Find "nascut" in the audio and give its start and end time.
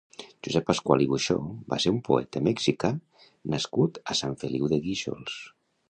3.55-4.01